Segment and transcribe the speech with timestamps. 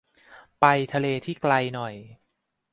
[0.59, 1.93] ไปทะเลที่ไกลหน่อย